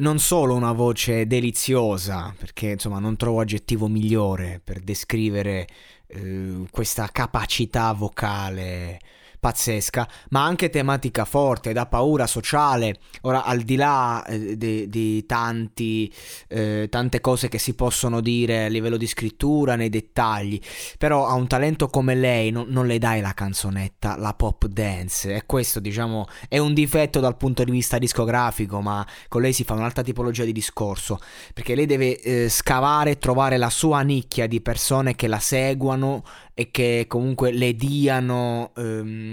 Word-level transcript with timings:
Non 0.00 0.18
solo 0.18 0.54
una 0.54 0.72
voce 0.72 1.26
deliziosa, 1.26 2.34
perché 2.36 2.70
insomma 2.70 2.98
non 2.98 3.16
trovo 3.16 3.40
aggettivo 3.40 3.86
migliore 3.86 4.60
per 4.62 4.80
descrivere 4.80 5.66
eh, 6.06 6.66
questa 6.70 7.08
capacità 7.12 7.92
vocale 7.92 8.98
pazzesca, 9.40 10.06
ma 10.30 10.44
anche 10.44 10.68
tematica 10.70 11.24
forte, 11.24 11.72
da 11.72 11.86
paura 11.86 12.26
sociale. 12.26 13.00
Ora, 13.22 13.44
al 13.44 13.62
di 13.62 13.76
là 13.76 14.24
eh, 14.26 14.56
di, 14.56 14.88
di 14.88 15.24
tanti, 15.26 16.12
eh, 16.48 16.86
tante 16.90 17.20
cose 17.20 17.48
che 17.48 17.58
si 17.58 17.74
possono 17.74 18.20
dire 18.20 18.66
a 18.66 18.68
livello 18.68 18.98
di 18.98 19.06
scrittura, 19.06 19.74
nei 19.76 19.88
dettagli, 19.88 20.60
però 20.98 21.26
a 21.26 21.34
un 21.34 21.46
talento 21.46 21.88
come 21.88 22.14
lei 22.14 22.50
non, 22.50 22.66
non 22.68 22.86
le 22.86 22.98
dai 22.98 23.20
la 23.20 23.32
canzonetta, 23.32 24.16
la 24.16 24.34
pop 24.34 24.66
dance. 24.66 25.34
E 25.34 25.46
questo, 25.46 25.80
diciamo, 25.80 26.26
è 26.48 26.58
un 26.58 26.74
difetto 26.74 27.18
dal 27.18 27.36
punto 27.36 27.64
di 27.64 27.70
vista 27.70 27.98
discografico, 27.98 28.80
ma 28.80 29.04
con 29.28 29.40
lei 29.40 29.54
si 29.54 29.64
fa 29.64 29.72
un'altra 29.74 30.02
tipologia 30.02 30.44
di 30.44 30.52
discorso, 30.52 31.18
perché 31.54 31.74
lei 31.74 31.86
deve 31.86 32.20
eh, 32.20 32.48
scavare 32.50 33.12
e 33.12 33.18
trovare 33.18 33.56
la 33.56 33.70
sua 33.70 34.02
nicchia 34.02 34.46
di 34.46 34.60
persone 34.60 35.16
che 35.16 35.26
la 35.26 35.38
seguono 35.38 36.22
e 36.54 36.70
che 36.70 37.06
comunque 37.08 37.52
le 37.52 37.74
diano 37.74 38.72
ehm, 38.76 39.29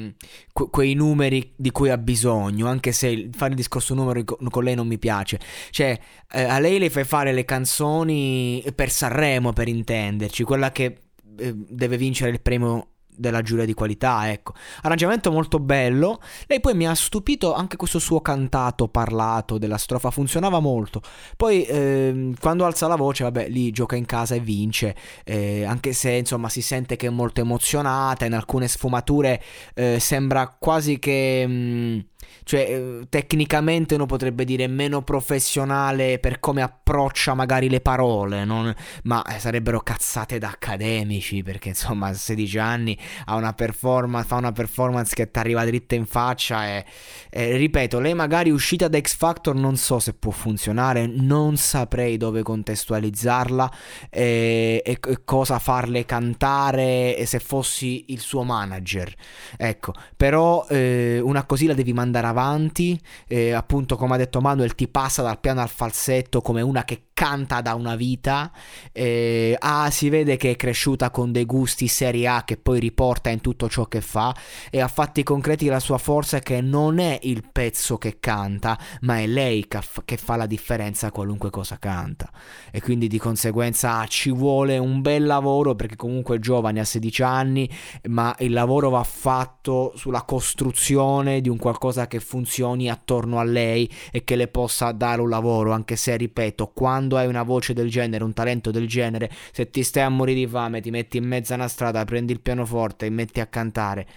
que- 0.53 0.70
quei 0.70 0.94
numeri 0.94 1.53
di 1.56 1.72
cui 1.72 1.90
ha 1.90 1.98
bisogno, 1.98 2.67
anche 2.67 2.92
se 2.92 3.30
fare 3.34 3.52
il 3.52 3.56
discorso 3.58 3.94
numeri 3.94 4.23
con, 4.23 4.38
con 4.50 4.64
lei 4.64 4.76
non 4.76 4.88
mi 4.88 4.98
piace. 4.98 5.39
Cioè, 5.70 6.00
eh, 6.31 6.44
a 6.44 6.59
lei 6.59 6.80
le 6.80 6.89
fai 6.89 7.04
fare 7.04 7.31
le 7.34 7.45
canzoni 7.45 8.64
per 8.76 8.89
Sanremo, 8.89 9.54
per 9.54 9.67
intenderci, 9.67 10.44
quella 10.44 10.72
che 10.72 11.02
eh, 11.38 11.54
deve 11.56 11.98
vincere 11.98 12.31
il 12.31 12.42
premio 12.42 12.89
della 13.18 13.42
giuria 13.42 13.66
di 13.66 13.73
qualità, 13.73 14.32
ecco. 14.32 14.54
Arrangiamento 14.84 15.32
molto 15.32 15.60
bello. 15.60 16.22
Lei 16.46 16.60
poi 16.60 16.76
mi 16.76 16.88
ha 16.88 16.96
stupito 16.96 17.54
anche 17.54 17.76
questo 17.76 18.00
suo 18.00 18.22
cantato 18.22 18.88
parlato 18.88 19.58
della 19.58 19.78
strofa, 19.78 20.12
funzionava 20.12 20.60
molto. 20.60 21.02
Poi 21.36 21.66
ehm, 21.66 22.36
quando 22.40 22.66
alza 22.66 22.88
la 22.88 22.95
voce, 22.95 23.23
vabbè, 23.23 23.50
lì 23.50 23.72
gioca 23.72 23.95
in 23.95 24.06
casa 24.06 24.36
e 24.36 24.40
vince, 24.40 24.95
eh, 25.23 25.64
anche 25.66 25.94
se 25.94 26.12
insomma 26.12 26.50
si 26.50 26.62
sente 26.62 26.95
che 26.95 27.08
è 27.08 27.12
molto 27.12 27.42
emozionata, 27.42 28.26
in 28.26 28.34
alcune 28.34 28.68
sfumature 28.68 29.42
eh, 29.73 30.00
sembra 30.00 30.56
quasi 30.58 31.00
che... 31.00 31.45
Mh, 31.48 31.52
mm, 31.52 32.00
cioè 32.44 32.61
eh, 32.61 33.06
tecnicamente 33.09 33.95
uno 33.95 34.06
potrebbe 34.06 34.45
dire 34.45 34.67
meno 34.67 35.02
professionale 35.02 36.20
per 36.20 36.39
come 36.39 36.61
approccia 36.61 37.33
magari 37.33 37.70
le 37.70 37.82
parole, 37.82 38.45
non... 38.45 38.73
ma 39.04 39.23
eh, 39.23 39.39
sarebbero 39.39 39.82
cazzate 39.82 40.38
da 40.38 40.49
accademici 40.49 41.43
perché 41.43 41.70
insomma 41.70 42.08
a 42.08 42.14
16 42.14 42.58
anni 42.58 42.98
una 43.27 43.54
fa 43.54 44.36
una 44.36 44.52
performance 44.52 45.14
che 45.14 45.30
ti 45.30 45.39
arriva 45.39 45.65
dritta 45.65 45.95
in 45.95 46.05
faccia 46.05 46.67
e, 46.67 46.86
e 47.30 47.55
ripeto, 47.58 47.99
lei 47.99 48.14
magari 48.14 48.49
uscita 48.49 48.88
da 48.88 48.99
X 48.99 49.15
Factor 49.15 49.55
non 49.55 49.77
so 49.77 49.99
se 49.99 50.14
può 50.14 50.32
funzionare, 50.32 51.05
non 51.08 51.58
saprei 51.58 52.17
dove 52.17 52.44
contestualizzarla 52.44 53.71
e, 54.09 54.82
e, 54.83 54.98
e 55.05 55.23
cosa 55.23 55.59
farle 55.59 56.05
cantare 56.05 57.23
se 57.26 57.39
fossi 57.39 58.05
il 58.08 58.20
suo 58.20 58.44
manager. 58.44 59.14
Ecco, 59.58 59.94
però 60.15 60.65
eh, 60.70 61.20
una 61.21 61.45
così 61.45 61.65
la 61.67 61.73
devi 61.73 61.94
mandare 61.94 62.17
andare 62.17 62.28
avanti, 62.28 63.00
eh, 63.28 63.52
appunto 63.52 63.95
come 63.95 64.16
ha 64.16 64.17
detto 64.17 64.42
Manuel 64.42 64.76
ti 64.76 64.88
passa 64.88 65.22
dal 65.22 65.39
piano 65.39 65.61
al 65.61 65.70
falsetto 65.70 66.42
come 66.42 66.61
una 66.61 66.83
che 66.83 67.04
canta 67.14 67.61
da 67.61 67.73
una 67.73 67.95
vita, 67.95 68.52
eh, 68.92 69.55
ah, 69.58 69.89
si 69.89 70.10
vede 70.10 70.38
che 70.38 70.52
è 70.52 70.56
cresciuta 70.56 71.10
con 71.10 71.32
dei 71.32 71.45
gusti 71.45 71.88
serie 71.88 72.27
A 72.27 72.44
che 72.44 72.58
poi 72.58 72.80
riporta 72.80 73.32
in 73.32 73.42
tutto 73.42 73.67
ciò 73.70 73.86
che 73.86 74.02
fa 74.02 74.36
e 74.70 74.82
a 74.82 74.88
fatti 74.88 75.23
concreti 75.23 75.66
la 75.66 75.80
sua 75.80 75.98
forza 75.98 76.38
è 76.38 76.42
che 76.42 76.61
non 76.61 77.00
è 77.00 77.17
il 77.23 77.44
pezzo 77.52 77.98
che 77.98 78.17
canta, 78.20 78.77
ma 79.02 79.17
è 79.17 79.26
lei 79.26 79.67
che, 79.67 79.80
che 80.06 80.17
fa 80.17 80.36
la 80.36 80.45
differenza 80.45 81.11
qualunque 81.11 81.50
cosa 81.50 81.80
canta. 81.80 82.30
E 82.72 82.82
quindi 82.82 83.08
di 83.08 83.17
conseguenza 83.17 84.06
ci 84.06 84.32
vuole 84.32 84.77
un 84.77 85.02
bel 85.02 85.26
lavoro 85.26 85.73
perché 85.73 85.95
comunque 85.95 86.36
è 86.36 86.39
giovane, 86.39 86.80
ha 86.80 86.86
16 86.86 87.23
anni, 87.23 87.70
ma 88.10 88.36
il 88.39 88.52
lavoro 88.52 88.89
va 88.89 89.04
fatto 89.04 89.94
sulla 89.95 90.22
costruzione 90.22 91.42
di 91.42 91.50
un 91.50 91.58
qualcosa 91.58 92.07
che 92.08 92.20
funzioni 92.20 92.90
attorno 92.90 93.40
a 93.40 93.44
lei 93.44 93.90
e 94.12 94.23
che 94.23 94.36
le 94.36 94.48
possa 94.48 94.92
dare 94.92 95.22
un 95.22 95.30
lavoro, 95.30 95.72
anche 95.72 95.95
se 95.95 96.16
ripeto, 96.16 96.72
quando 96.73 97.18
hai 97.18 97.28
una 97.28 97.44
voce 97.44 97.73
del 97.73 97.90
genere, 97.90 98.23
un 98.23 98.34
talento 98.34 98.72
del 98.72 98.88
genere, 98.88 99.30
se 99.52 99.70
ti 99.70 99.84
stai 99.84 100.04
a 100.04 100.10
morire 100.10 100.40
di 100.40 100.48
fame, 100.48 100.82
ti 100.82 100.90
metti 100.90 101.18
in 101.18 101.26
mezzo 101.26 101.54
a 101.54 101.56
una 101.58 101.68
strada, 101.68 102.04
prendi 102.06 102.32
il 102.32 102.42
pianoforte 102.42 103.06
e 103.06 103.10
metti 103.10 103.40
a 103.40 103.45
cantare, 103.48 104.08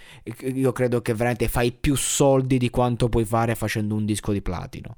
io 0.53 0.71
credo 0.71 1.01
che 1.01 1.13
veramente 1.13 1.47
fai 1.47 1.71
più 1.71 1.95
soldi 1.95 2.57
di 2.57 2.69
quanto 2.69 3.09
puoi 3.09 3.25
fare 3.25 3.55
facendo 3.55 3.95
un 3.95 4.05
disco 4.05 4.31
di 4.31 4.41
platino. 4.41 4.95